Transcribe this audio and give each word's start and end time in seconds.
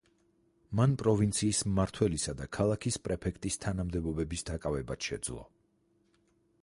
მან 0.77 0.93
პროვინციის 1.01 1.59
მმართველისა 1.71 2.35
და 2.39 2.47
ქალაქის 2.57 2.97
პრეფექტის 3.09 3.61
თანამდებობების 3.67 4.47
დაკავებაც 4.51 5.11
შეძლო. 5.11 5.47